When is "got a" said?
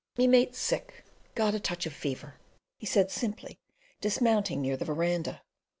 1.35-1.59